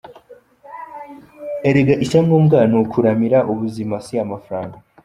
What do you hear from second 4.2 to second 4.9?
amafaranga”.